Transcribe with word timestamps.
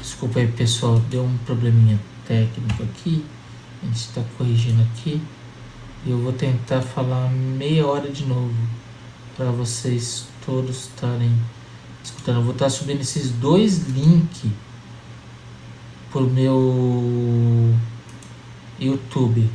Desculpa 0.00 0.40
aí, 0.40 0.48
pessoal, 0.48 0.98
deu 1.10 1.22
um 1.24 1.36
probleminha 1.44 2.00
técnico 2.26 2.82
aqui. 2.82 3.22
A 3.82 3.86
gente 3.86 3.96
está 3.96 4.22
corrigindo 4.38 4.82
aqui. 4.82 5.20
E 6.06 6.10
eu 6.10 6.18
vou 6.18 6.32
tentar 6.32 6.80
falar 6.80 7.30
meia 7.30 7.86
hora 7.86 8.10
de 8.10 8.24
novo 8.24 8.54
para 9.36 9.50
vocês 9.50 10.26
todos 10.44 10.86
estarem 10.86 11.30
escutando. 12.02 12.36
Eu 12.36 12.42
vou 12.44 12.52
estar 12.52 12.70
subindo 12.70 13.02
esses 13.02 13.30
dois 13.30 13.88
links 13.88 14.50
pro 16.10 16.26
meu 16.26 17.74
YouTube. 18.78 19.50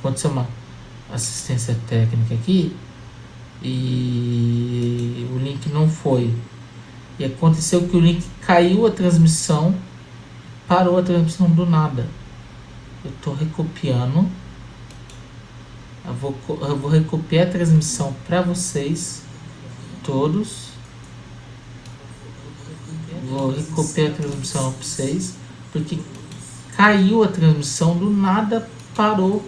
Aconteceu 0.00 0.32
uma 0.32 0.48
assistência 1.12 1.78
técnica 1.88 2.34
aqui 2.34 2.74
e 3.62 5.28
o 5.32 5.38
link 5.38 5.68
não 5.68 5.88
foi. 5.88 6.34
E 7.22 7.24
aconteceu 7.24 7.86
que 7.86 7.96
o 7.96 8.00
link 8.00 8.24
caiu 8.40 8.84
a 8.84 8.90
transmissão, 8.90 9.72
parou 10.66 10.98
a 10.98 11.02
transmissão 11.04 11.48
do 11.48 11.64
nada. 11.64 12.08
Eu 13.04 13.12
estou 13.12 13.32
recopiando. 13.32 14.28
Eu 16.04 16.14
vou, 16.14 16.36
eu 16.48 16.76
vou 16.76 16.90
recopiar 16.90 17.46
a 17.46 17.50
transmissão 17.50 18.12
para 18.26 18.42
vocês 18.42 19.22
todos. 20.02 20.70
Vou 23.30 23.52
recopiar 23.52 24.10
a 24.10 24.14
transmissão 24.14 24.72
para 24.72 24.82
vocês, 24.82 25.36
porque 25.72 26.00
caiu 26.76 27.22
a 27.22 27.28
transmissão 27.28 27.96
do 27.96 28.10
nada, 28.10 28.68
parou 28.96 29.44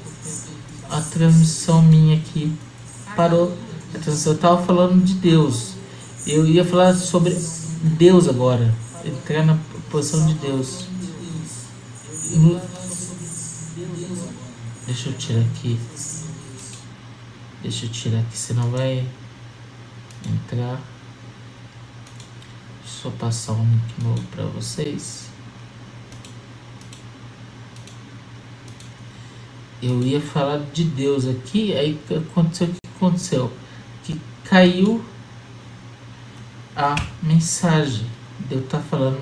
a 0.88 1.00
transmissão 1.00 1.82
minha 1.82 2.18
aqui. 2.18 2.52
Parou. 3.16 3.52
A 3.92 3.98
transmissão, 3.98 4.32
eu 4.32 4.36
estava 4.36 4.62
falando 4.62 5.04
de 5.04 5.14
Deus. 5.14 5.72
Eu 6.24 6.46
ia 6.46 6.64
falar 6.64 6.94
sobre 6.94 7.36
Deus 7.84 8.26
agora. 8.28 8.74
Entrar 9.04 9.44
na 9.44 9.58
posição 9.90 10.26
de 10.26 10.34
Deus. 10.34 10.86
No... 12.30 12.60
Deixa 14.86 15.10
eu 15.10 15.12
tirar 15.18 15.40
aqui. 15.42 15.78
Deixa 17.62 17.84
eu 17.84 17.90
tirar 17.90 18.20
aqui, 18.20 18.36
senão 18.36 18.70
vai 18.70 19.06
entrar. 20.26 20.80
Só 22.86 23.10
passar 23.10 23.52
um 23.52 23.70
link 23.70 24.02
novo 24.02 24.22
para 24.30 24.46
vocês. 24.46 25.28
Eu 29.82 30.02
ia 30.02 30.22
falar 30.22 30.60
de 30.72 30.84
Deus 30.84 31.26
aqui, 31.26 31.74
aí 31.74 32.00
aconteceu 32.10 32.68
o 32.68 32.70
que 32.70 32.78
aconteceu? 32.96 33.52
Que 34.02 34.18
caiu 34.44 35.04
a 36.76 36.94
mensagem. 37.22 38.06
Deus 38.48 38.64
está 38.64 38.80
falando 38.80 39.20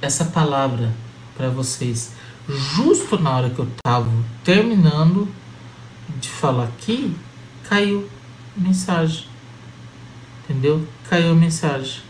essa 0.00 0.26
palavra 0.26 0.92
para 1.36 1.48
vocês. 1.48 2.12
Justo 2.48 3.18
na 3.18 3.36
hora 3.36 3.50
que 3.50 3.58
eu 3.58 3.66
estava 3.66 4.10
terminando 4.44 5.28
de 6.20 6.28
falar 6.28 6.64
aqui, 6.64 7.14
caiu 7.68 8.08
mensagem. 8.56 9.26
Entendeu? 10.44 10.86
Caiu 11.08 11.32
a 11.32 11.34
mensagem. 11.34 12.02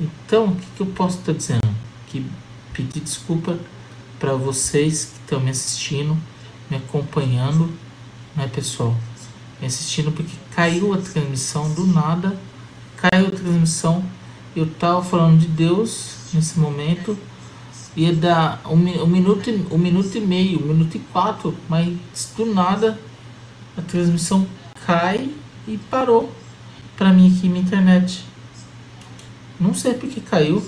Então, 0.00 0.46
o 0.46 0.56
que, 0.56 0.66
que 0.76 0.80
eu 0.80 0.86
posso 0.86 1.18
estar 1.18 1.32
tá 1.32 1.38
dizendo? 1.38 1.68
Que 2.08 2.24
pedir 2.72 3.00
desculpa 3.00 3.58
para 4.18 4.32
vocês 4.34 5.04
que 5.04 5.18
estão 5.20 5.40
me 5.40 5.50
assistindo, 5.50 6.16
me 6.70 6.78
acompanhando, 6.78 7.70
né, 8.34 8.48
pessoal? 8.48 8.96
Me 9.60 9.66
assistindo 9.66 10.10
porque 10.10 10.34
caiu 10.54 10.94
a 10.94 10.98
transmissão 10.98 11.70
do 11.74 11.86
nada 11.86 12.34
caiu 13.00 13.28
a 13.28 13.30
transmissão. 13.30 14.04
Eu 14.54 14.66
tava 14.66 15.02
falando 15.02 15.38
de 15.38 15.46
Deus 15.46 16.16
nesse 16.34 16.58
momento. 16.58 17.16
Ia 17.96 18.14
dar 18.14 18.60
um, 18.66 18.74
um, 18.74 19.06
minuto, 19.06 19.50
um 19.70 19.78
minuto 19.78 20.16
e 20.16 20.20
meio, 20.20 20.62
um 20.62 20.68
minuto 20.68 20.96
e 20.96 21.00
quatro, 21.00 21.56
mas 21.68 21.96
do 22.36 22.46
nada 22.46 22.98
a 23.76 23.82
transmissão 23.82 24.46
cai 24.86 25.30
e 25.66 25.76
parou 25.90 26.32
para 26.96 27.12
mim 27.12 27.34
aqui 27.34 27.48
na 27.48 27.58
internet. 27.58 28.24
Não 29.58 29.74
sei 29.74 29.94
porque 29.94 30.20
caiu. 30.20 30.64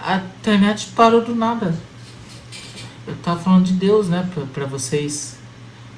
A 0.00 0.16
internet 0.16 0.88
parou 0.94 1.24
do 1.24 1.34
nada. 1.34 1.74
Eu 3.06 3.16
tava 3.16 3.40
falando 3.40 3.64
de 3.64 3.72
Deus, 3.72 4.08
né, 4.08 4.28
para 4.52 4.66
vocês. 4.66 5.36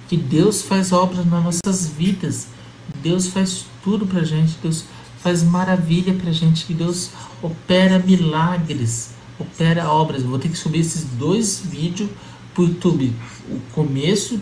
Que 0.09 0.17
Deus 0.17 0.63
faz 0.63 0.93
obras 0.93 1.27
nas 1.27 1.45
nossas 1.45 1.87
vidas. 1.87 2.49
Deus 3.03 3.29
faz 3.29 3.67
tudo 3.83 4.07
pra 4.07 4.25
gente, 4.25 4.57
Deus 4.63 4.85
faz 5.23 5.43
maravilha 5.43 6.15
pra 6.15 6.33
gente, 6.33 6.65
que 6.65 6.75
Deus 6.75 7.11
opera 7.43 7.99
milagres, 7.99 9.11
opera 9.39 9.89
obras. 9.89 10.23
Vou 10.23 10.39
ter 10.39 10.49
que 10.49 10.57
subir 10.57 10.81
esses 10.81 11.05
dois 11.05 11.61
vídeos 11.65 12.11
pro 12.55 12.65
YouTube. 12.65 13.15
O 13.49 13.61
começo 13.73 14.41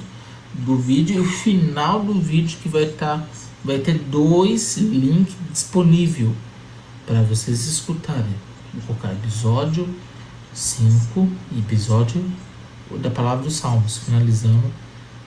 do 0.54 0.76
vídeo 0.76 1.16
e 1.16 1.20
o 1.20 1.24
final 1.24 2.02
do 2.02 2.14
vídeo 2.20 2.58
que 2.62 2.68
vai 2.68 2.84
estar 2.84 3.18
tá, 3.18 3.26
vai 3.64 3.78
ter 3.78 3.98
dois 3.98 4.76
links 4.76 5.34
disponível 5.52 6.34
para 7.06 7.22
vocês 7.22 7.66
escutarem. 7.66 8.34
Vou 8.72 8.82
colocar 8.82 9.12
episódio 9.12 9.88
5 10.52 11.28
e 11.52 11.58
episódio 11.60 12.24
da 13.00 13.10
palavra 13.10 13.44
dos 13.44 13.54
Salmos, 13.54 13.98
finalizando 13.98 14.72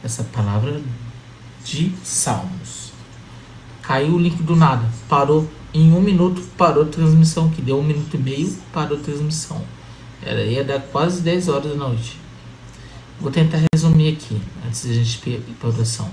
essa 0.03 0.23
palavra 0.23 0.81
de 1.63 1.93
Salmos. 2.03 2.80
Caiu 3.91 4.15
o 4.15 4.17
link 4.17 4.41
do 4.43 4.55
nada. 4.55 4.89
Parou 5.09 5.49
em 5.73 5.91
um 5.91 5.99
minuto, 5.99 6.41
parou 6.57 6.83
a 6.83 6.87
transmissão, 6.87 7.49
que 7.49 7.61
deu 7.61 7.77
um 7.77 7.83
minuto 7.83 8.13
e 8.13 8.17
meio, 8.17 8.57
parou 8.71 8.97
a 8.97 9.01
transmissão. 9.01 9.61
Era, 10.23 10.45
ia 10.45 10.63
dar 10.63 10.79
quase 10.79 11.21
10 11.21 11.49
horas 11.49 11.71
da 11.71 11.75
noite. 11.75 12.17
Vou 13.19 13.29
tentar 13.29 13.59
resumir 13.75 14.13
aqui, 14.13 14.41
antes 14.65 14.85
da 14.85 14.93
gente 14.93 15.29
ir 15.29 15.41
para 15.59 15.67
oração. 15.67 16.09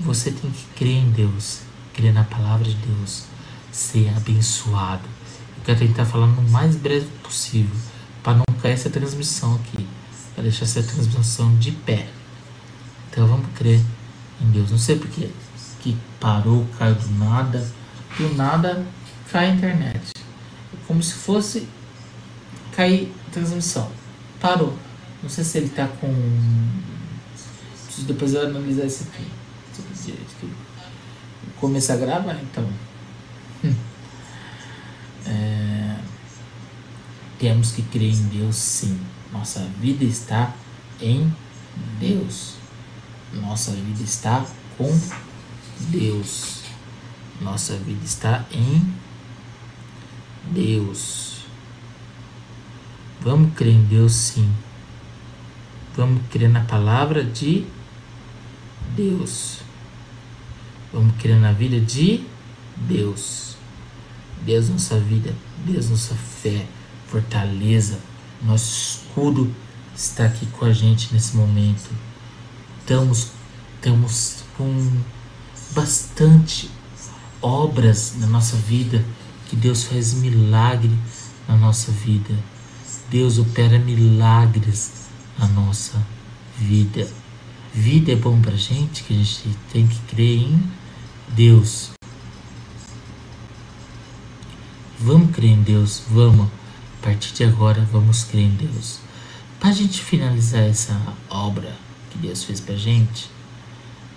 Você 0.00 0.32
tem 0.32 0.50
que 0.50 0.64
crer 0.74 0.96
em 0.96 1.10
Deus, 1.12 1.60
crer 1.94 2.12
na 2.12 2.24
palavra 2.24 2.64
de 2.64 2.74
Deus, 2.74 3.26
ser 3.70 4.08
abençoado. 4.16 5.04
Eu 5.58 5.62
quero 5.66 5.78
tentar 5.78 6.04
falar 6.04 6.26
no 6.26 6.50
mais 6.50 6.74
breve 6.74 7.06
possível, 7.22 7.76
para 8.24 8.38
não 8.38 8.44
cair 8.60 8.72
essa 8.72 8.90
transmissão 8.90 9.54
aqui, 9.54 9.86
para 10.34 10.42
deixar 10.42 10.64
essa 10.64 10.82
transmissão 10.82 11.56
de 11.58 11.70
pé. 11.70 12.08
Então 13.08 13.24
vamos 13.28 13.46
crer 13.54 13.80
em 14.40 14.50
Deus. 14.50 14.72
Não 14.72 14.78
sei 14.78 14.96
porquê 14.96 15.30
que 15.92 15.96
parou, 16.20 16.66
caiu 16.78 16.94
do 16.94 17.10
nada. 17.18 17.66
Do 18.16 18.34
nada 18.34 18.84
cai 19.30 19.50
a 19.50 19.54
internet. 19.54 20.12
É 20.16 20.76
como 20.86 21.02
se 21.02 21.14
fosse 21.14 21.68
cair 22.74 23.12
a 23.26 23.30
transmissão. 23.30 23.90
Parou. 24.40 24.76
Não 25.22 25.28
sei 25.28 25.44
se 25.44 25.58
ele 25.58 25.68
tá 25.68 25.86
com. 25.86 26.14
Preciso 27.86 28.06
depois 28.06 28.34
eu 28.34 28.46
analisar 28.46 28.84
esse 28.84 29.04
aqui. 29.04 29.26
Começar 31.60 31.94
a 31.94 31.96
gravar 31.96 32.38
então. 32.42 32.68
É... 35.26 35.96
Temos 37.38 37.72
que 37.72 37.82
crer 37.82 38.14
em 38.14 38.22
Deus 38.28 38.56
sim. 38.56 38.98
Nossa 39.30 39.60
vida 39.78 40.04
está 40.04 40.54
em 41.02 41.30
Deus. 42.00 42.54
Nossa 43.34 43.72
vida 43.72 44.02
está 44.02 44.46
com 44.78 44.90
Deus. 45.80 46.62
Nossa 47.40 47.76
vida 47.76 48.04
está 48.04 48.44
em 48.50 48.94
Deus. 50.50 51.46
Vamos 53.20 53.54
crer 53.54 53.74
em 53.74 53.84
Deus 53.84 54.12
sim. 54.12 54.50
Vamos 55.96 56.22
crer 56.30 56.48
na 56.48 56.60
palavra 56.60 57.24
de 57.24 57.66
Deus. 58.96 59.58
Vamos 60.92 61.14
crer 61.16 61.36
na 61.36 61.52
vida 61.52 61.80
de 61.80 62.24
Deus. 62.76 63.56
Deus 64.42 64.68
nossa 64.68 64.98
vida, 64.98 65.34
Deus 65.64 65.90
nossa 65.90 66.14
fé, 66.14 66.64
fortaleza, 67.08 67.98
nosso 68.42 69.02
escudo 69.04 69.52
está 69.94 70.26
aqui 70.26 70.46
com 70.46 70.64
a 70.64 70.72
gente 70.72 71.12
nesse 71.12 71.36
momento. 71.36 71.90
Estamos, 72.80 73.32
estamos 73.74 74.44
com 74.56 75.00
bastante 75.72 76.70
obras 77.40 78.14
na 78.18 78.26
nossa 78.26 78.56
vida, 78.56 79.04
que 79.48 79.56
Deus 79.56 79.84
faz 79.84 80.14
milagre 80.14 80.96
na 81.46 81.56
nossa 81.56 81.90
vida. 81.92 82.34
Deus 83.10 83.38
opera 83.38 83.78
milagres 83.78 85.08
na 85.38 85.46
nossa 85.46 86.04
vida. 86.56 87.08
Vida 87.72 88.12
é 88.12 88.16
bom 88.16 88.40
pra 88.40 88.56
gente, 88.56 89.04
que 89.04 89.14
a 89.14 89.16
gente 89.16 89.56
tem 89.72 89.86
que 89.86 89.98
crer 90.00 90.42
em 90.42 90.62
Deus. 91.28 91.90
Vamos 94.98 95.34
crer 95.34 95.50
em 95.50 95.62
Deus, 95.62 96.02
vamos. 96.10 96.48
A 97.00 97.04
partir 97.04 97.32
de 97.32 97.44
agora, 97.44 97.86
vamos 97.92 98.24
crer 98.24 98.46
em 98.46 98.56
Deus. 98.56 98.98
Para 99.60 99.70
a 99.70 99.72
gente 99.72 100.02
finalizar 100.02 100.62
essa 100.62 101.00
obra 101.30 101.74
que 102.10 102.18
Deus 102.18 102.42
fez 102.44 102.60
pra 102.60 102.74
gente, 102.74 103.30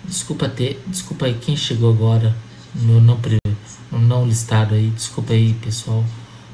Desculpa 0.04 0.48
ter, 0.48 0.82
desculpa 0.86 1.26
aí 1.26 1.34
quem 1.34 1.56
chegou 1.56 1.92
agora 1.92 2.34
no 2.74 3.00
não, 3.00 3.18
não 4.00 4.26
listado 4.26 4.74
aí, 4.74 4.90
desculpa 4.90 5.32
aí 5.32 5.52
pessoal, 5.54 6.04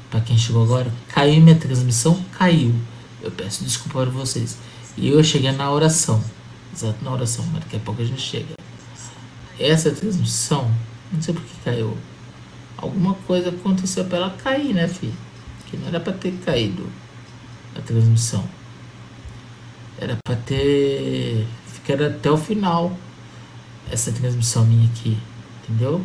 para 0.09 0.21
quem 0.21 0.37
chegou 0.37 0.63
agora, 0.63 0.91
caiu 1.07 1.41
minha 1.41 1.55
transmissão, 1.55 2.23
caiu. 2.37 2.75
Eu 3.21 3.31
peço 3.31 3.63
desculpa 3.63 4.01
para 4.01 4.09
vocês. 4.09 4.57
E 4.97 5.09
eu 5.09 5.23
cheguei 5.23 5.51
na 5.51 5.71
oração. 5.71 6.23
Exato, 6.73 7.03
na 7.03 7.11
oração, 7.11 7.45
mas 7.51 7.63
daqui 7.63 7.75
a 7.75 7.79
pouco 7.79 8.01
a 8.01 8.05
gente 8.05 8.21
chega. 8.21 8.53
Essa 9.59 9.91
transmissão, 9.91 10.71
não 11.11 11.21
sei 11.21 11.33
por 11.33 11.43
que 11.43 11.55
caiu. 11.63 11.97
Alguma 12.77 13.13
coisa 13.13 13.49
aconteceu 13.49 14.05
para 14.05 14.17
ela 14.17 14.29
cair, 14.31 14.73
né, 14.73 14.87
filho? 14.87 15.13
Que 15.69 15.77
não 15.77 15.87
era 15.87 15.99
para 15.99 16.13
ter 16.13 16.31
caído 16.45 16.87
a 17.75 17.81
transmissão. 17.81 18.43
Era 19.97 20.17
para 20.23 20.35
ter 20.37 21.45
ficado 21.67 22.05
até 22.05 22.31
o 22.31 22.37
final 22.37 22.97
essa 23.91 24.11
transmissão 24.11 24.65
minha 24.65 24.89
aqui, 24.89 25.17
entendeu? 25.63 26.03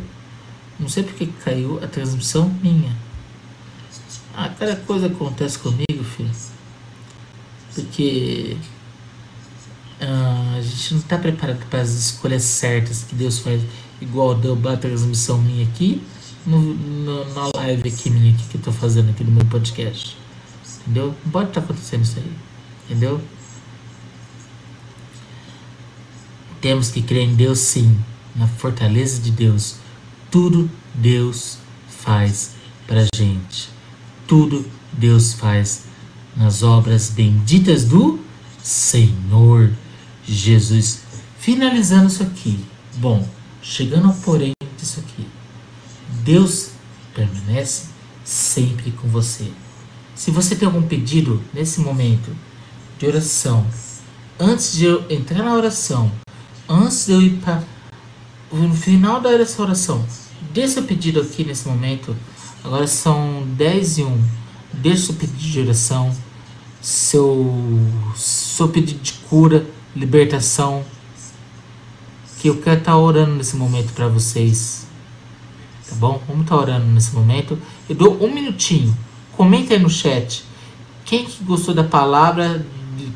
Não 0.79 0.89
sei 0.89 1.03
porque 1.03 1.27
caiu 1.43 1.81
a 1.83 1.87
transmissão 1.87 2.49
minha. 2.61 2.95
Ah, 4.35 4.49
cada 4.49 4.75
coisa 4.75 5.07
acontece 5.07 5.57
comigo, 5.59 6.03
filho. 6.03 6.31
Porque 7.73 8.57
ah, 10.01 10.55
a 10.57 10.61
gente 10.61 10.93
não 10.93 11.01
está 11.01 11.17
preparado 11.17 11.65
para 11.69 11.81
as 11.81 11.91
escolhas 11.91 12.43
certas 12.43 13.03
que 13.03 13.15
Deus 13.15 13.39
faz, 13.39 13.61
igual 14.01 14.35
deu 14.35 14.59
a 14.67 14.77
transmissão 14.77 15.37
minha 15.41 15.65
aqui, 15.65 16.01
no, 16.45 16.59
no, 16.59 17.33
na 17.33 17.49
live 17.55 17.89
aqui 17.89 18.09
minha 18.09 18.33
que 18.33 18.57
eu 18.57 18.61
tô 18.61 18.71
fazendo 18.71 19.09
aqui 19.09 19.23
no 19.23 19.31
meu 19.31 19.45
podcast. 19.45 20.17
Entendeu? 20.81 21.15
Não 21.23 21.31
pode 21.31 21.49
estar 21.49 21.61
tá 21.61 21.65
acontecendo 21.65 22.03
isso 22.03 22.19
aí. 22.19 22.31
Entendeu? 22.85 23.21
Temos 26.65 26.89
que 26.89 26.99
crer 27.03 27.29
em 27.29 27.35
Deus 27.35 27.59
sim, 27.59 27.95
na 28.35 28.47
fortaleza 28.47 29.21
de 29.21 29.29
Deus. 29.29 29.75
Tudo 30.31 30.67
Deus 30.95 31.59
faz 31.87 32.55
pra 32.87 33.05
gente. 33.15 33.69
Tudo 34.25 34.65
Deus 34.91 35.33
faz 35.33 35.83
nas 36.35 36.63
obras 36.63 37.11
benditas 37.11 37.85
do 37.85 38.19
Senhor 38.63 39.71
Jesus. 40.25 41.01
Finalizando 41.37 42.07
isso 42.07 42.23
aqui. 42.23 42.59
Bom, 42.95 43.29
chegando 43.61 44.07
ao 44.07 44.15
porém 44.15 44.53
disso 44.75 45.01
aqui. 45.01 45.27
Deus 46.23 46.71
permanece 47.13 47.89
sempre 48.23 48.89
com 48.89 49.07
você. 49.07 49.51
Se 50.15 50.31
você 50.31 50.55
tem 50.55 50.65
algum 50.65 50.81
pedido 50.81 51.43
nesse 51.53 51.79
momento 51.79 52.35
de 52.97 53.05
oração, 53.05 53.67
antes 54.39 54.75
de 54.75 54.85
eu 54.85 55.05
entrar 55.11 55.43
na 55.43 55.53
oração, 55.53 56.11
antes 56.67 57.05
de 57.05 57.11
eu 57.13 57.21
ir 57.21 57.37
para 57.37 57.63
no 58.51 58.73
final 58.73 59.19
da 59.19 59.29
oração, 59.29 60.05
dê 60.53 60.67
seu 60.67 60.83
pedido 60.83 61.19
aqui 61.19 61.43
nesse 61.43 61.67
momento. 61.67 62.15
Agora 62.63 62.87
são 62.87 63.43
10 63.47 63.97
e 63.97 64.03
1. 64.03 64.23
Deixe 64.73 65.05
seu 65.05 65.15
pedido 65.15 65.37
de 65.37 65.59
oração, 65.61 66.15
seu, 66.81 67.53
seu 68.15 68.67
pedido 68.69 69.01
de 69.01 69.13
cura, 69.29 69.65
libertação. 69.95 70.83
Que 72.39 72.49
eu 72.49 72.57
quero 72.57 72.79
estar 72.79 72.91
tá 72.91 72.97
orando 72.97 73.35
nesse 73.35 73.55
momento 73.55 73.93
para 73.93 74.07
vocês. 74.07 74.85
Tá 75.89 75.95
bom? 75.95 76.21
Vamos 76.27 76.43
estar 76.43 76.55
tá 76.55 76.61
orando 76.61 76.85
nesse 76.87 77.13
momento. 77.13 77.57
Eu 77.89 77.95
dou 77.95 78.23
um 78.23 78.33
minutinho. 78.33 78.95
Comenta 79.35 79.73
aí 79.73 79.79
no 79.79 79.89
chat. 79.89 80.43
Quem 81.03 81.25
que 81.25 81.43
gostou 81.43 81.73
da 81.73 81.83
palavra, 81.83 82.65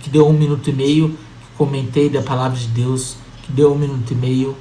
que 0.01 0.09
deu 0.09 0.27
um 0.27 0.33
minuto 0.33 0.69
e 0.69 0.73
meio, 0.73 1.17
comentei 1.57 2.09
da 2.09 2.21
palavra 2.21 2.57
de 2.57 2.67
Deus, 2.67 3.17
deu 3.49 3.73
um 3.73 3.77
minuto 3.77 4.11
e 4.11 4.15
meio, 4.15 4.55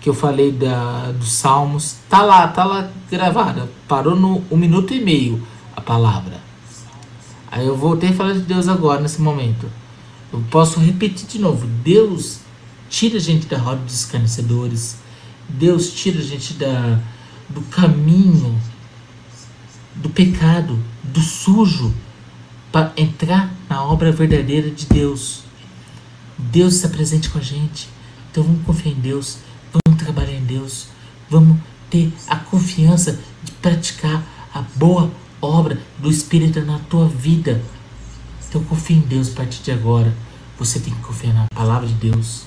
que 0.00 0.08
eu 0.08 0.14
falei 0.14 0.52
da, 0.52 1.12
dos 1.12 1.32
Salmos. 1.32 1.96
Tá 2.08 2.22
lá, 2.22 2.48
tá 2.48 2.64
lá 2.64 2.90
gravada. 3.10 3.68
Parou 3.86 4.14
no 4.14 4.44
um 4.50 4.56
minuto 4.56 4.92
e 4.94 5.00
meio 5.00 5.42
a 5.74 5.80
palavra. 5.80 6.40
Aí 7.50 7.66
eu 7.66 7.76
voltei 7.76 8.10
a 8.10 8.12
falar 8.12 8.34
de 8.34 8.40
Deus 8.40 8.68
agora, 8.68 9.00
nesse 9.00 9.20
momento. 9.20 9.66
Eu 10.32 10.42
posso 10.50 10.78
repetir 10.80 11.26
de 11.26 11.38
novo. 11.38 11.66
Deus 11.82 12.40
tira 12.90 13.16
a 13.16 13.20
gente 13.20 13.46
da 13.46 13.58
roda 13.58 13.82
dos 13.82 13.94
escarnecedores. 13.94 14.96
Deus 15.48 15.92
tira 15.92 16.18
a 16.18 16.22
gente 16.22 16.54
da, 16.54 17.00
do 17.48 17.62
caminho 17.62 18.60
do 19.94 20.08
pecado, 20.08 20.78
do 21.02 21.20
sujo, 21.20 21.92
para 22.70 22.92
entrar 22.96 23.52
na 23.68 23.82
obra 23.82 24.12
verdadeira 24.12 24.70
de 24.70 24.86
Deus. 24.86 25.42
Deus 26.36 26.74
está 26.74 26.88
presente 26.88 27.30
com 27.30 27.38
a 27.38 27.42
gente. 27.42 27.88
Então 28.30 28.44
vamos 28.44 28.64
confiar 28.64 28.92
em 28.92 29.00
Deus, 29.00 29.38
vamos 29.72 30.02
trabalhar 30.02 30.34
em 30.34 30.44
Deus, 30.44 30.88
vamos 31.28 31.58
ter 31.90 32.12
a 32.26 32.36
confiança 32.36 33.18
de 33.42 33.52
praticar 33.52 34.22
a 34.52 34.62
boa 34.76 35.10
obra 35.40 35.78
do 35.98 36.10
Espírito 36.10 36.60
na 36.62 36.78
tua 36.78 37.08
vida. 37.08 37.62
Então 38.48 38.62
confia 38.64 38.96
em 38.96 39.00
Deus 39.00 39.32
a 39.32 39.36
partir 39.36 39.62
de 39.62 39.72
agora. 39.72 40.14
Você 40.58 40.80
tem 40.80 40.92
que 40.92 41.00
confiar 41.00 41.34
na 41.34 41.46
palavra 41.54 41.86
de 41.86 41.94
Deus. 41.94 42.42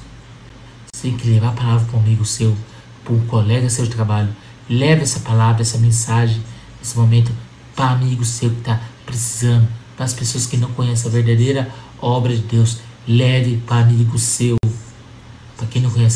Você 0.93 1.09
tem 1.09 1.17
que 1.17 1.27
levar 1.29 1.49
a 1.49 1.53
palavra 1.53 1.85
para 1.85 1.97
um 1.97 2.01
amigo 2.01 2.25
seu, 2.25 2.55
para 3.03 3.13
um 3.13 3.25
colega 3.27 3.69
seu 3.69 3.85
de 3.85 3.91
trabalho. 3.91 4.29
Leve 4.69 5.03
essa 5.03 5.19
palavra, 5.19 5.61
essa 5.61 5.77
mensagem 5.77 6.41
nesse 6.79 6.97
momento 6.97 7.31
para 7.75 7.91
amigo 7.91 8.25
seu 8.25 8.49
que 8.49 8.59
está 8.59 8.81
precisando, 9.05 9.67
para 9.95 10.05
as 10.05 10.13
pessoas 10.13 10.45
que 10.45 10.57
não 10.57 10.71
conhecem 10.71 11.09
a 11.09 11.13
verdadeira 11.13 11.71
obra 11.99 12.35
de 12.35 12.41
Deus. 12.41 12.79
Leve 13.07 13.57
para 13.65 13.85
amigo 13.85 14.17
seu. 14.17 14.60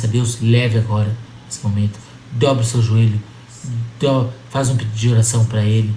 A 0.03 0.07
Deus, 0.07 0.39
leve 0.42 0.77
agora, 0.77 1.15
nesse 1.45 1.63
momento. 1.63 2.00
Dobre 2.31 2.63
o 2.63 2.68
seu 2.68 2.81
joelho. 2.81 3.21
Faz 4.50 4.69
um 4.69 4.75
pedido 4.75 4.95
de 4.95 5.09
oração 5.09 5.45
para 5.45 5.63
Ele. 5.63 5.95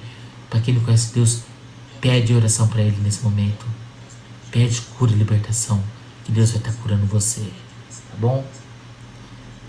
Para 0.49 0.61
quem 0.61 0.75
não 0.75 0.83
conhece 0.83 1.13
Deus, 1.13 1.43
pede 2.01 2.33
oração 2.35 2.69
para 2.69 2.83
Ele 2.83 2.97
nesse 3.03 3.23
momento. 3.23 3.67
Pede 4.51 4.81
cura 4.99 5.13
e 5.13 5.15
libertação. 5.15 5.83
Que 6.25 6.33
Deus 6.33 6.51
vai 6.51 6.59
estar 6.59 6.73
tá 6.73 6.79
curando 6.83 7.07
você. 7.07 7.41
Tá 7.41 8.17
bom? 8.19 8.47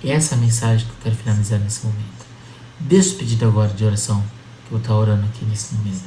Essa 0.03 0.35
é 0.35 0.37
a 0.37 0.41
mensagem 0.41 0.85
que 0.85 0.91
eu 0.91 0.97
quero 1.03 1.15
finalizar 1.15 1.59
nesse 1.59 1.85
momento. 1.85 2.25
Deixa 2.79 3.13
o 3.13 3.17
pedido 3.17 3.45
agora 3.45 3.73
de 3.73 3.83
oração 3.83 4.21
que 4.21 4.73
eu 4.73 4.77
vou 4.77 4.79
estar 4.79 4.95
orando 4.95 5.25
aqui 5.25 5.43
nesse 5.45 5.75
momento. 5.75 6.05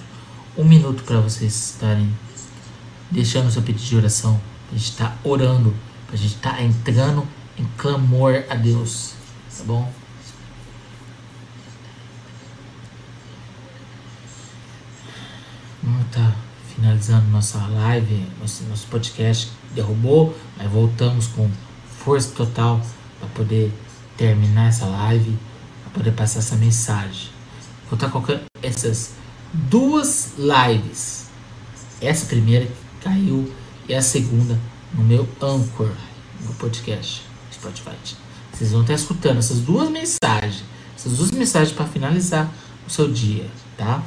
Um 0.56 0.64
minuto 0.64 1.02
para 1.02 1.20
vocês 1.20 1.54
estarem 1.72 2.10
deixando 3.10 3.48
o 3.48 3.50
seu 3.50 3.62
pedido 3.62 3.84
de 3.84 3.96
oração. 3.96 4.40
Para 4.68 4.76
a 4.76 4.78
gente 4.78 4.90
estar 4.90 5.08
tá 5.08 5.18
orando. 5.24 5.74
Para 6.06 6.14
a 6.14 6.18
gente 6.18 6.34
estar 6.34 6.52
tá 6.54 6.62
entrando 6.62 7.26
em 7.58 7.64
clamor 7.76 8.44
a 8.48 8.54
Deus. 8.54 9.14
Tá 9.56 9.64
bom? 9.64 9.92
Vamos 15.82 16.06
tá 16.12 16.32
finalizando 16.74 17.28
nossa 17.28 17.58
live, 17.66 18.26
nosso, 18.40 18.64
nosso 18.64 18.86
podcast 18.86 19.50
derrubou, 19.74 20.36
mas 20.56 20.70
voltamos 20.70 21.26
com 21.26 21.50
força 21.98 22.34
total 22.34 22.80
para 23.18 23.28
poder 23.30 23.72
terminar 24.16 24.68
essa 24.68 24.86
live, 24.86 25.36
para 25.82 25.92
poder 25.92 26.12
passar 26.12 26.38
essa 26.38 26.56
mensagem. 26.56 27.30
Vou 27.88 27.94
estar 27.94 28.10
colocando 28.10 28.42
essas 28.62 29.14
duas 29.52 30.34
lives. 30.38 31.26
Essa 32.00 32.26
primeira 32.26 32.68
caiu 33.02 33.52
e 33.88 33.94
a 33.94 34.02
segunda 34.02 34.58
no 34.94 35.02
meu 35.02 35.28
Anchor, 35.40 35.90
no 36.40 36.54
podcast 36.54 37.31
Spotify. 37.62 37.96
Vocês 38.52 38.72
vão 38.72 38.80
estar 38.80 38.94
escutando 38.94 39.38
essas 39.38 39.60
duas 39.60 39.88
mensagens, 39.88 40.64
essas 40.96 41.16
duas 41.16 41.30
mensagens 41.30 41.72
para 41.72 41.86
finalizar 41.86 42.52
o 42.86 42.90
seu 42.90 43.10
dia, 43.10 43.48
tá? 43.76 44.02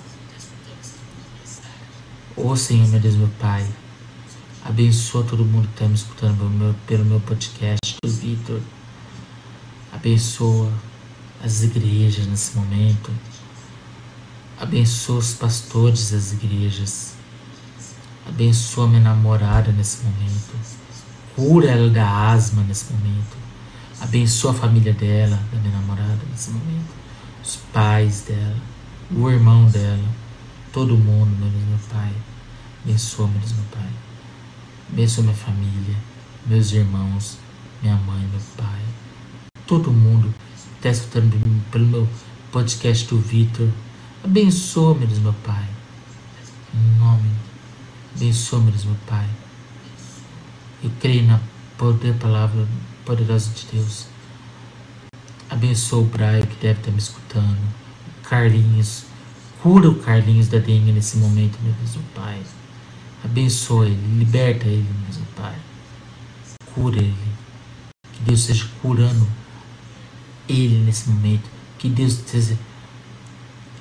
Ô 2.35 2.49
oh, 2.49 2.55
Senhor, 2.55 2.87
meu 2.89 2.99
Deus, 2.99 3.15
meu 3.15 3.29
Pai, 3.39 3.65
abençoa 4.63 5.23
todo 5.23 5.45
mundo 5.45 5.67
que 5.67 5.73
está 5.75 5.87
me 5.87 5.95
escutando 5.95 6.37
pelo 6.37 6.49
meu, 6.49 6.75
pelo 6.85 7.05
meu 7.05 7.19
podcast, 7.21 7.95
do 8.03 8.11
Vitor. 8.11 8.59
Abençoa 9.91 10.69
as 11.41 11.63
igrejas 11.63 12.27
nesse 12.27 12.57
momento. 12.57 13.09
Abençoa 14.59 15.19
os 15.19 15.33
pastores 15.33 16.11
das 16.11 16.33
igrejas. 16.33 17.13
Abençoa 18.27 18.87
minha 18.87 19.01
namorada 19.01 19.71
nesse 19.71 20.03
momento. 20.03 20.53
Cura 21.35 21.67
ela 21.67 21.89
da 21.89 22.31
asma 22.31 22.63
nesse 22.63 22.91
momento. 22.91 23.44
Abençoa 24.01 24.51
a 24.51 24.53
família 24.53 24.93
dela, 24.93 25.39
da 25.51 25.59
minha 25.59 25.77
namorada 25.77 26.19
nesse 26.29 26.51
momento. 26.51 26.93
Os 27.43 27.57
pais 27.71 28.21
dela, 28.21 28.57
o 29.11 29.29
irmão 29.29 29.65
dela, 29.69 30.09
todo 30.73 30.97
mundo, 30.97 31.29
meu 31.39 31.49
Deus, 31.49 31.63
meu 31.63 31.79
Pai. 31.89 32.11
Abençoa, 32.83 33.27
meu 33.27 33.39
Deus, 33.39 33.53
meu 33.53 33.65
Pai. 33.71 33.89
Abençoa 34.91 35.23
minha 35.23 35.35
família, 35.35 35.95
meus 36.45 36.71
irmãos, 36.71 37.37
minha 37.81 37.95
mãe, 37.95 38.21
meu 38.31 38.41
pai. 38.55 38.81
Todo 39.65 39.91
mundo 39.91 40.33
que 40.71 40.77
está 40.77 40.89
escutando 40.89 41.63
pelo 41.71 41.85
meu 41.85 42.09
podcast 42.51 43.07
do 43.07 43.19
Vitor 43.19 43.69
Abençoa, 44.25 44.95
meu 44.95 45.07
Deus, 45.07 45.19
meu 45.19 45.33
Pai. 45.33 45.67
Em 46.73 46.99
nome. 46.99 47.29
Abençoa, 48.15 48.59
meu 48.59 48.71
Deus, 48.71 48.83
meu 48.83 48.95
Pai. 49.05 49.29
Eu 50.83 50.89
creio 50.99 51.27
na 51.27 51.39
poder, 51.77 52.15
palavra 52.15 52.67
poderosa 53.05 53.51
de 53.51 53.65
Deus. 53.71 54.07
Abençoa 55.49 56.01
o 56.01 56.05
Braio 56.05 56.45
que 56.47 56.55
deve 56.55 56.79
estar 56.79 56.91
me 56.91 56.97
escutando. 56.97 57.57
Carlinhos. 58.23 59.05
Cura 59.61 59.89
o 59.89 59.95
Carlinhos 59.95 60.47
da 60.47 60.57
dengue 60.57 60.91
nesse 60.91 61.17
momento, 61.17 61.57
meu 61.63 61.73
Deus, 61.73 61.95
meu 61.95 62.05
Pai. 62.13 62.41
Abençoa 63.23 63.85
ele, 63.85 64.17
liberta 64.17 64.65
ele, 64.65 64.83
meu 64.83 65.03
Deus, 65.03 65.17
meu 65.17 65.27
Pai. 65.35 65.55
Cura 66.73 66.97
ele. 66.97 67.15
Que 68.11 68.21
Deus 68.23 68.41
esteja 68.41 68.67
curando 68.81 69.27
ele 70.49 70.83
nesse 70.83 71.09
momento. 71.09 71.49
Que 71.77 71.89
Deus 71.89 72.13
esteja 72.13 72.57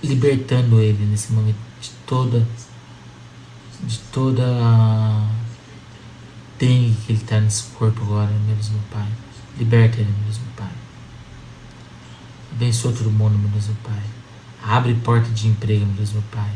libertando 0.03 0.81
ele 0.81 1.05
nesse 1.07 1.33
momento 1.33 1.57
de 1.81 1.91
toda 2.07 2.47
de 3.83 3.99
toda 4.13 4.43
a 4.47 5.29
dengue 6.65 6.97
que 7.07 7.13
ele 7.13 7.21
está 7.21 7.41
nesse 7.41 7.65
corpo 7.65 8.03
agora, 8.03 8.31
Deus, 8.47 8.71
meu 8.71 8.81
Pai. 8.91 9.09
Liberta 9.59 10.01
ele, 10.01 10.13
Deus, 10.25 10.39
meu 10.39 10.53
Pai. 10.57 10.73
Abençoa 12.53 12.93
todo 12.93 13.11
mundo, 13.11 13.39
meu 13.39 13.51
Deus, 13.51 13.67
meu 13.67 13.77
Pai. 13.85 14.03
Abre 14.63 14.95
porta 14.95 15.29
de 15.31 15.49
emprego, 15.49 15.85
meu 15.85 15.97
Deus, 15.97 16.13
meu 16.13 16.23
Pai. 16.33 16.51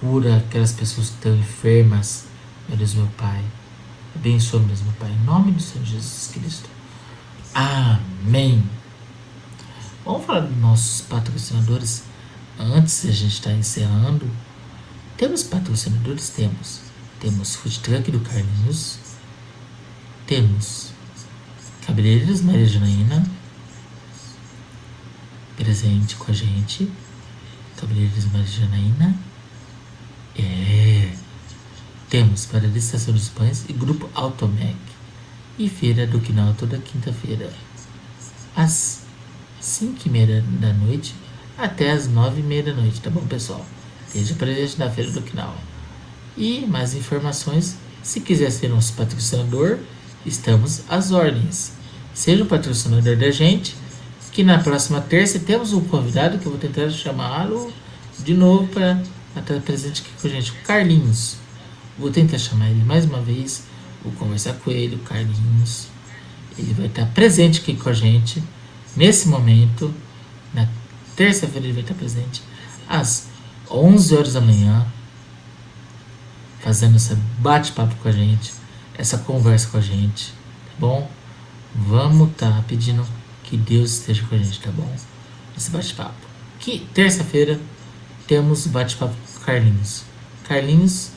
Cura 0.00 0.36
aquelas 0.36 0.72
pessoas 0.72 1.08
que 1.08 1.14
estão 1.16 1.36
enfermas, 1.36 2.26
meu 2.68 2.78
Deus, 2.78 2.94
meu 2.94 3.08
Pai. 3.18 3.44
Abençoa, 4.14 4.60
meu 4.60 4.68
Deus, 4.68 4.82
meu 4.82 4.92
Pai. 4.92 5.10
Em 5.10 5.24
nome 5.24 5.52
do 5.52 5.60
Senhor 5.60 5.84
Jesus 5.84 6.30
Cristo. 6.32 6.70
Amém. 7.52 8.62
Vamos 10.04 10.24
falar 10.24 10.40
dos 10.40 10.56
nossos 10.58 11.00
patrocinadores 11.02 12.04
antes 12.58 13.04
a 13.04 13.10
gente 13.10 13.32
estar 13.32 13.50
tá 13.50 13.56
encerrando. 13.56 14.30
Temos 15.16 15.42
patrocinadores? 15.42 16.30
Temos. 16.30 16.89
Temos 17.20 17.54
Food 17.54 17.80
Truck 17.80 18.10
do 18.10 18.20
Carlinhos. 18.20 18.98
Temos 20.26 20.90
Cabeleireiros 21.86 22.40
Maria 22.40 22.66
Janaína 22.66 23.40
presente 25.60 26.16
com 26.16 26.30
a 26.30 26.34
gente. 26.34 26.90
Cabeleireiros 27.76 28.24
Maria 28.32 28.46
Janaína. 28.46 29.14
É. 30.38 31.12
Temos 32.08 32.46
para 32.46 32.66
a 32.66 32.68
Estação 32.68 33.12
dos 33.12 33.28
Pães 33.28 33.66
e 33.68 33.72
Grupo 33.72 34.08
Automec. 34.14 34.76
E 35.58 35.68
Feira 35.68 36.06
do 36.06 36.18
Quinal 36.20 36.54
toda 36.54 36.78
quinta-feira. 36.78 37.52
Às 38.56 39.02
5 39.60 40.00
e 40.06 40.08
meia 40.08 40.42
da 40.60 40.72
noite 40.72 41.14
até 41.58 41.90
às 41.90 42.08
9 42.08 42.40
e 42.40 42.42
meia 42.42 42.62
da 42.62 42.72
noite, 42.72 43.00
tá 43.02 43.10
bom, 43.10 43.20
pessoal? 43.26 43.64
Esteja 44.06 44.34
presente 44.34 44.78
na 44.78 44.90
Feira 44.90 45.10
do 45.10 45.20
Quinal. 45.20 45.54
E 46.40 46.66
mais 46.66 46.94
informações, 46.94 47.76
se 48.02 48.18
quiser 48.18 48.50
ser 48.50 48.68
nosso 48.68 48.94
patrocinador, 48.94 49.76
estamos 50.24 50.80
às 50.88 51.12
ordens. 51.12 51.74
Seja 52.14 52.42
um 52.42 52.46
patrocinador 52.46 53.14
da 53.14 53.30
gente, 53.30 53.76
que 54.32 54.42
na 54.42 54.56
próxima 54.56 55.02
terça 55.02 55.38
temos 55.38 55.74
um 55.74 55.82
convidado 55.82 56.38
que 56.38 56.46
eu 56.46 56.52
vou 56.52 56.58
tentar 56.58 56.88
chamá-lo 56.88 57.70
de 58.20 58.32
novo 58.32 58.66
para 58.68 59.02
estar 59.36 59.60
presente 59.60 60.00
aqui 60.00 60.10
com 60.18 60.28
a 60.28 60.30
gente, 60.30 60.52
o 60.52 60.54
Carlinhos. 60.64 61.36
Vou 61.98 62.10
tentar 62.10 62.38
chamar 62.38 62.70
ele 62.70 62.84
mais 62.84 63.04
uma 63.04 63.20
vez, 63.20 63.64
vou 64.02 64.10
conversar 64.14 64.54
com 64.54 64.70
ele, 64.70 64.96
o 64.96 65.00
Carlinhos. 65.00 65.88
Ele 66.58 66.72
vai 66.72 66.86
estar 66.86 67.04
presente 67.08 67.60
aqui 67.60 67.76
com 67.76 67.90
a 67.90 67.92
gente 67.92 68.42
nesse 68.96 69.28
momento. 69.28 69.94
Na 70.54 70.66
terça-feira 71.14 71.66
ele 71.66 71.74
vai 71.74 71.82
estar 71.82 71.94
presente 71.96 72.42
às 72.88 73.26
11 73.70 74.16
horas 74.16 74.32
da 74.32 74.40
manhã, 74.40 74.86
fazendo 76.60 76.96
esse 76.96 77.14
bate-papo 77.38 77.94
com 77.96 78.08
a 78.08 78.12
gente, 78.12 78.52
essa 78.96 79.18
conversa 79.18 79.68
com 79.68 79.78
a 79.78 79.80
gente, 79.80 80.32
tá 80.66 80.72
bom? 80.78 81.10
Vamos 81.74 82.30
tá 82.36 82.62
pedindo 82.66 83.06
que 83.44 83.56
Deus 83.56 83.92
esteja 83.92 84.24
com 84.26 84.34
a 84.34 84.38
gente, 84.38 84.60
tá 84.60 84.70
bom? 84.70 84.94
Esse 85.56 85.70
bate-papo. 85.70 86.14
Que 86.58 86.86
terça-feira 86.92 87.58
temos 88.26 88.66
bate-papo 88.66 89.14
com 89.14 89.44
Carlinhos. 89.44 90.04
Carlinhos, 90.44 91.10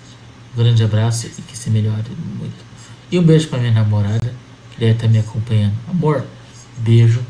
grande 0.56 0.84
abraço 0.84 1.28
e 1.28 1.42
que 1.42 1.58
se 1.58 1.70
melhore 1.70 2.10
muito. 2.38 2.64
E 3.12 3.20
um 3.20 3.24
beijo 3.24 3.48
para 3.50 3.60
minha 3.60 3.74
namorada, 3.74 4.34
que 4.72 4.80
deve 4.80 4.94
estar 4.94 5.08
me 5.08 5.20
acompanhando. 5.20 5.76
Amor, 5.90 6.26
beijo. 6.78 7.24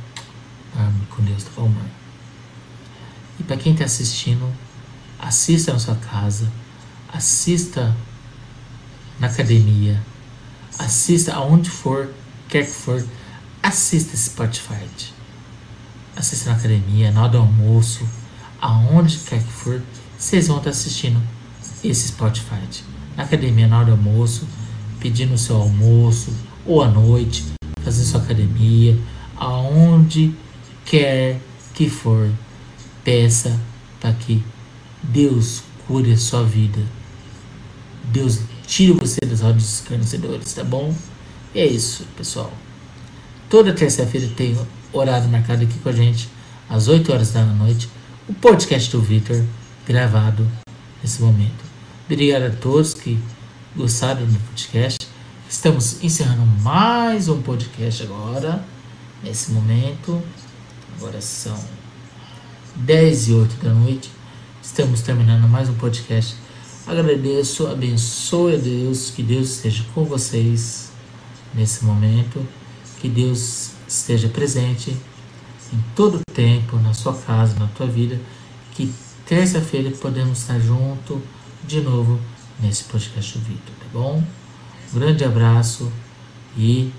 Dorme 0.73 1.05
com 1.09 1.23
Deus, 1.23 1.43
tá 1.43 1.49
bom, 1.55 1.65
amor? 1.65 1.83
E 3.39 3.43
para 3.43 3.57
quem 3.57 3.73
está 3.73 3.85
assistindo, 3.85 4.51
assista 5.19 5.73
na 5.73 5.79
sua 5.79 5.95
casa, 5.95 6.51
assista 7.13 7.95
na 9.19 9.27
academia, 9.27 10.01
assista 10.79 11.33
aonde 11.33 11.69
for, 11.69 12.09
quer 12.49 12.65
que 12.65 12.71
for, 12.71 13.05
assista 13.61 14.17
Spotify. 14.17 14.87
Assista 16.15 16.49
na 16.49 16.57
academia, 16.57 17.11
na 17.11 17.21
hora 17.21 17.31
do 17.31 17.37
almoço, 17.37 18.07
aonde 18.59 19.19
quer 19.19 19.41
que 19.41 19.51
for, 19.51 19.81
vocês 20.17 20.47
vão 20.47 20.57
estar 20.57 20.71
assistindo 20.71 21.21
esse 21.83 22.07
Spotify. 22.07 22.67
Na 23.15 23.23
academia, 23.23 23.67
na 23.67 23.77
hora 23.77 23.85
do 23.85 23.91
almoço, 23.91 24.47
pedindo 24.99 25.35
o 25.35 25.37
seu 25.37 25.57
almoço, 25.57 26.33
ou 26.65 26.81
à 26.81 26.87
noite, 26.87 27.45
fazendo 27.83 28.05
sua 28.05 28.21
academia, 28.21 28.97
aonde 29.35 30.33
quer 30.85 31.39
que 31.73 31.89
for, 31.89 32.31
peça 33.03 33.59
para 33.99 34.13
que 34.13 34.43
Deus 35.03 35.63
cure 35.85 36.11
a 36.13 36.17
sua 36.17 36.43
vida. 36.43 36.81
Deus 38.03 38.39
tire 38.67 38.91
você 38.93 39.19
das 39.25 39.41
rodas 39.41 39.63
escarnecedores, 39.63 40.53
tá 40.53 40.63
bom? 40.63 40.93
E 41.53 41.59
é 41.59 41.65
isso, 41.65 42.05
pessoal. 42.17 42.51
Toda 43.49 43.73
terça-feira 43.73 44.27
tem 44.35 44.57
horário 44.91 45.29
marcado 45.29 45.63
aqui 45.63 45.77
com 45.79 45.89
a 45.89 45.93
gente, 45.93 46.29
às 46.69 46.87
8 46.87 47.11
horas 47.11 47.31
da 47.31 47.43
noite, 47.43 47.89
o 48.27 48.33
podcast 48.33 48.91
do 48.91 49.01
Victor, 49.01 49.43
gravado 49.87 50.49
nesse 51.01 51.21
momento. 51.21 51.63
Obrigado 52.05 52.43
a 52.43 52.49
todos 52.49 52.93
que 52.93 53.19
gostaram 53.75 54.25
do 54.25 54.39
podcast. 54.49 54.99
Estamos 55.49 56.03
encerrando 56.03 56.45
mais 56.61 57.27
um 57.27 57.41
podcast 57.41 58.03
agora, 58.03 58.63
nesse 59.23 59.51
momento. 59.51 60.21
Agora 60.97 61.21
são 61.21 61.57
10 62.75 63.27
e 63.27 63.33
8 63.33 63.63
da 63.63 63.73
noite. 63.73 64.09
Estamos 64.61 65.01
terminando 65.01 65.47
mais 65.47 65.69
um 65.69 65.73
podcast. 65.75 66.42
Agradeço, 66.85 67.65
abençoe 67.67 68.55
a 68.55 68.57
Deus, 68.57 69.09
que 69.09 69.23
Deus 69.23 69.55
esteja 69.55 69.85
com 69.93 70.03
vocês 70.03 70.91
nesse 71.53 71.85
momento. 71.85 72.45
Que 72.99 73.07
Deus 73.07 73.71
esteja 73.87 74.27
presente 74.27 74.91
em 75.71 75.83
todo 75.95 76.17
o 76.17 76.33
tempo, 76.33 76.77
na 76.77 76.93
sua 76.93 77.13
casa, 77.13 77.57
na 77.57 77.67
tua 77.67 77.87
vida. 77.87 78.19
Que 78.73 78.93
terça-feira 79.25 79.91
podemos 79.91 80.39
estar 80.39 80.59
junto 80.59 81.21
de 81.65 81.79
novo 81.79 82.19
nesse 82.59 82.83
podcast 82.83 83.37
do 83.37 83.45
Vitor, 83.45 83.73
tá 83.79 83.85
bom? 83.93 84.21
Um 84.93 84.99
grande 84.99 85.23
abraço 85.23 85.91
e 86.57 86.91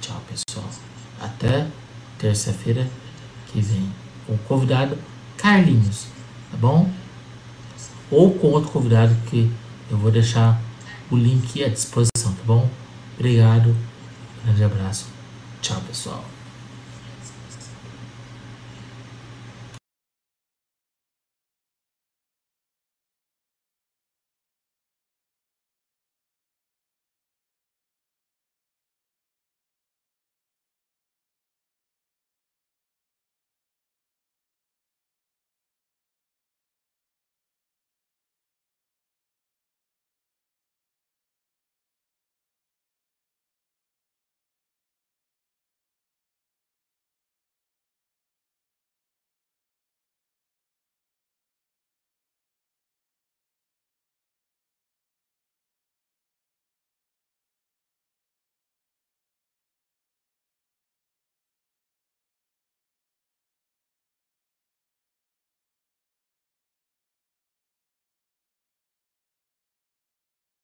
tchau, 0.00 0.22
pessoal. 0.28 0.68
Até 1.20 1.66
terça-feira 2.18 2.88
que 3.52 3.60
vem 3.60 3.90
com 4.26 4.34
o 4.34 4.38
convidado 4.38 4.96
Carlinhos, 5.36 6.06
tá 6.50 6.56
bom? 6.56 6.88
Ou 8.10 8.32
com 8.34 8.48
outro 8.48 8.70
convidado 8.70 9.14
que 9.28 9.50
eu 9.90 9.96
vou 9.96 10.10
deixar 10.10 10.60
o 11.10 11.16
link 11.16 11.62
à 11.62 11.68
disposição, 11.68 12.32
tá 12.32 12.42
bom? 12.46 12.68
Obrigado, 13.18 13.74
grande 14.44 14.64
abraço. 14.64 15.06
Tchau, 15.60 15.80
pessoal. 15.86 16.24